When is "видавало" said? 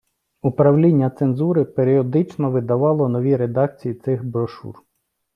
2.51-3.09